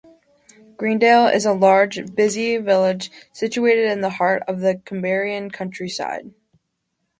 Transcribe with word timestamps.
Greendale 0.77 1.27
is 1.27 1.45
a 1.45 1.53
large, 1.53 2.15
busy 2.15 2.57
village 2.57 3.11
situated 3.31 3.85
in 3.85 4.01
the 4.01 4.09
heart 4.09 4.41
of 4.47 4.59
the 4.61 4.79
Cumbrian 4.83 5.51
countryside. 5.51 6.33